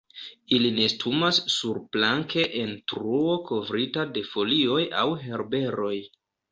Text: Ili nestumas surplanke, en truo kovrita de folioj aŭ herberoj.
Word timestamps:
Ili 0.55 0.69
nestumas 0.77 1.41
surplanke, 1.57 2.47
en 2.63 2.73
truo 2.93 3.37
kovrita 3.53 4.09
de 4.17 4.29
folioj 4.35 4.85
aŭ 5.05 5.09
herberoj. 5.29 5.97